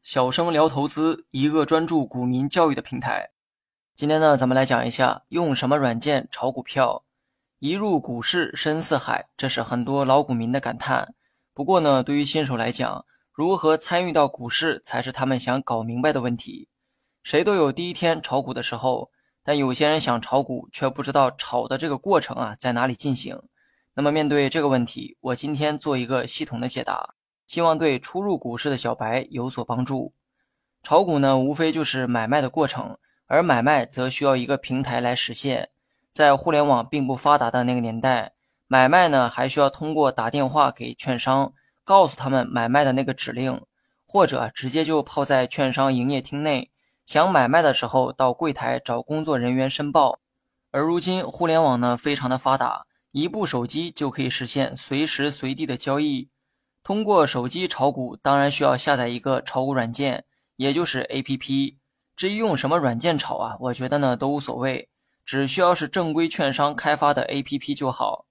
[0.00, 3.30] 小生聊投资，一个专注股民教育的平台。
[3.96, 7.04] 今天呢，咱们来讲一下用什么软件炒股票。
[7.58, 11.16] 一入股市深似海，这是很多老股民的感叹。
[11.52, 16.68] 不过呢，对于新手来讲，如何参与到股市才是他们想搞明白的问题。
[17.24, 19.10] 谁都有第一天炒股的时候，
[19.42, 23.42] 但有些人想炒股，却不知道炒的这个过程啊在哪里进行。
[23.94, 27.14] 那么面对这个问题，我今天做一个系统的解答。
[27.46, 30.14] 希望对初入股市的小白有所帮助。
[30.82, 35.68] 炒股呢，无非就是买卖的过程，而买卖则需要一个平台来实现。
[36.12, 38.32] 在互联网并不发达的那个年代，
[38.66, 41.52] 买卖呢还需要通过打电话给券商，
[41.84, 43.60] 告诉他们买卖的那个指令，
[44.06, 46.70] 或者直接就泡在券商营业厅内，
[47.04, 50.20] 想买卖的时候到柜台找工作人员申报。
[50.70, 56.30] 而如今互联网呢非常的发达，一部手机就可以实现随时随地的交易。
[56.82, 60.24] 通过手机炒股，当然需要下载一个炒股软件，
[60.56, 61.76] 也就是 APP。
[62.16, 64.88] 至于用什么软件炒啊，我觉得呢都无所谓，
[65.24, 68.26] 只需要是正规券商开发的 APP 就好。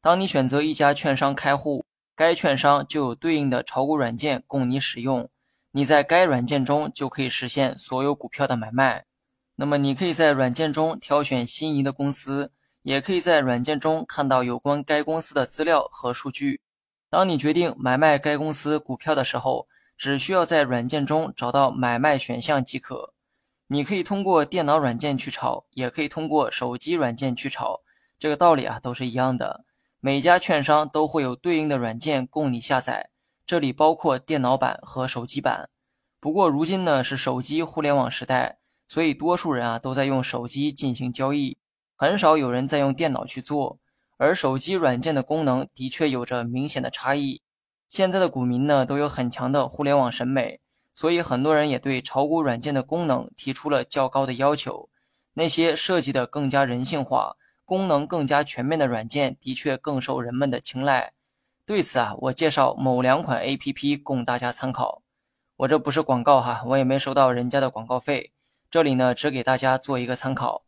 [0.00, 5.28] 当你选择一家券商开户，该券商就有对应的炒股软件供你使用。
[5.70, 9.06] 你在该软件中就可以实现所有股票的买卖。
[9.56, 12.52] 那么你可以在软件中挑选心仪的公司，
[12.84, 16.60] 也可以在软件中看到有关该公司的资料和数据。
[17.08, 23.14] 当你决定买卖该公司股票的时候，只需要在软件中找到买卖选项即可。
[23.68, 27.80] 你可以通过电脑软件去炒，也可以通过手机软件去炒，
[28.18, 29.64] 这个道理啊都是一样的。
[30.00, 33.08] 每家券商都会有对应的软件供你下载，
[33.46, 35.70] 这里包括电脑版和手机版。
[36.20, 41.56] 不过如今呢是手机互联网时代，所以多数人啊都在用手机进行交易，
[41.96, 43.78] 很少有人在用电脑去做。
[44.16, 47.42] 而手机软件的功能的确有着明显的差异。
[47.88, 50.60] 现在的股民呢都有很强的互联网审美，
[50.94, 54.88] 所以很多人也对炒股软件的功能提出了较高的要求。
[55.34, 61.12] 那些设计的更加人性化、功能更加全面的软件，的确更受人们的青睐。
[61.66, 65.02] 对此啊，我介绍某两款 APP 供大家参考。
[65.56, 68.32] 我这不是广告哈，我也没收到人家的广告费。
[68.70, 70.64] 这里呢，只给大家做一个参考。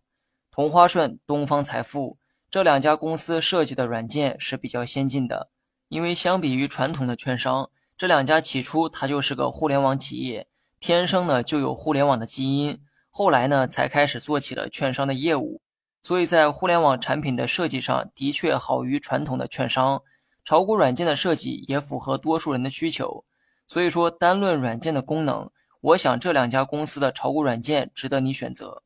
[0.56, 2.16] 同花顺、东方财富。
[2.50, 5.50] 这两家公司设计的软件是比较先进的，
[5.90, 10.46] 因为相比于传统的券商，这两家起初它就是个互联网企业，
[10.80, 12.80] 天生呢就有互联网的基因，
[13.10, 15.60] 后来呢才开始做起了券商的业务，
[16.00, 20.02] 所以在互联网产品的设计上的确好于传统的券商。
[20.42, 23.26] 炒股软件的设计也符合多数人的需求，
[23.68, 25.50] 所以说单论软件的功能，
[25.82, 28.84] 我想这两家公司的炒股软件值得你选择。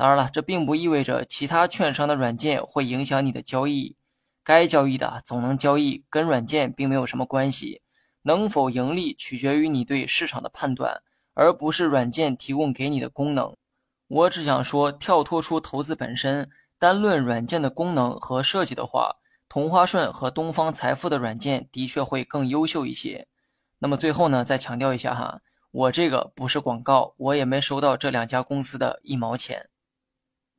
[0.00, 3.96] 当然了，这并不意味着其他券商的软件会影响你的交易。
[4.42, 7.82] 该交易的总能交易，跟软件并没有什么关系。
[8.22, 11.02] 能否盈利取决于你对市场的判断，
[11.34, 13.54] 而不是软件提供给你的功能。
[14.08, 19.16] 我只想说，跳脱出投资本身，单论软件的功能和设计的话，
[19.50, 23.28] 同花顺和东方财富的软件的确会更优秀一些。
[23.80, 29.68] 那么最后呢，再强调一下哈，我这个不是广告，我也没收到这两家公司的一毛钱。